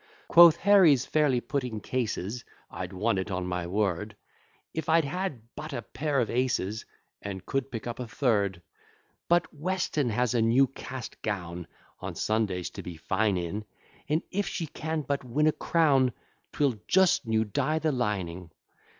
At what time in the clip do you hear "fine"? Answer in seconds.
12.97-13.37